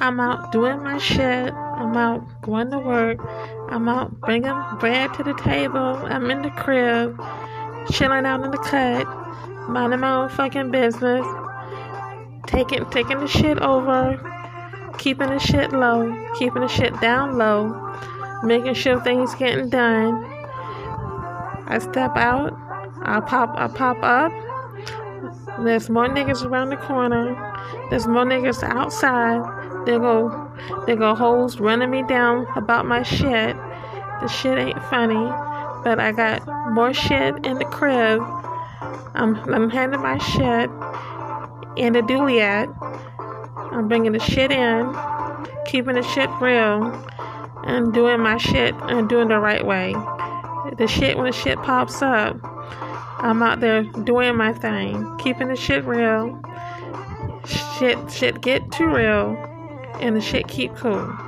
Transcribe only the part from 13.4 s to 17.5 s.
over, keeping the shit low, keeping the shit down